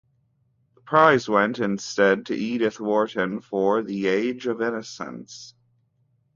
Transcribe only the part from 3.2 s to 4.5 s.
for "The Age